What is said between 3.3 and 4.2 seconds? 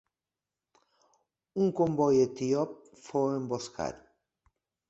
emboscat.